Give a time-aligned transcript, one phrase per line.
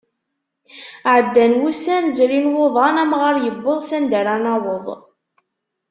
[1.13, 4.85] Ɛeddan wussan zrin wuḍan amɣar yewweḍ s anda ara naweḍ.